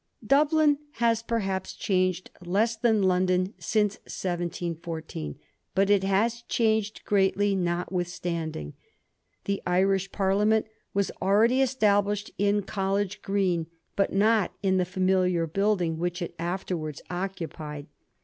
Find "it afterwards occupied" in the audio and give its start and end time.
16.23-17.85